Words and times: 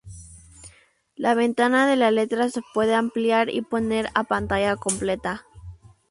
La 1.15 1.35
ventana 1.35 1.85
de 1.85 1.95
la 1.95 2.09
letra 2.09 2.49
se 2.49 2.61
puede 2.73 2.95
ampliar 2.95 3.51
y 3.51 3.61
poner 3.61 4.09
a 4.15 4.23
pantalla 4.23 4.75
completa. 4.75 5.45